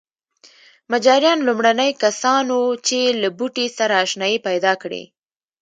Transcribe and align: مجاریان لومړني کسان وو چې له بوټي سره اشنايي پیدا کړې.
مجاریان 0.91 1.39
لومړني 1.47 1.91
کسان 2.03 2.45
وو 2.55 2.63
چې 2.87 2.99
له 3.21 3.29
بوټي 3.37 3.67
سره 3.77 3.93
اشنايي 4.05 4.39
پیدا 4.47 4.73
کړې. 4.81 5.03